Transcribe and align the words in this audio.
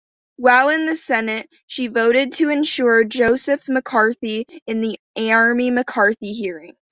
While 0.37 0.69
in 0.69 0.87
the 0.87 0.95
Senate, 0.95 1.47
she 1.67 1.85
voted 1.85 2.31
to 2.31 2.47
censure 2.47 3.03
Joseph 3.03 3.69
McCarthy 3.69 4.47
in 4.65 4.81
the 4.81 4.97
Army-McCarthy 5.15 6.33
hearings. 6.33 6.75